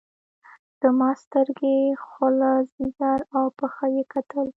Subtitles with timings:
[0.81, 4.45] زما سترګې خوله ځيګر او پښه يې کتل.